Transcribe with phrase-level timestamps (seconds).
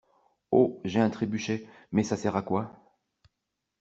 [0.49, 2.71] Ho j'ai un trébuchet, mais ça sert à quoi?